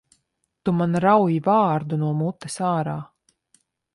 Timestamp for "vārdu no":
1.49-2.09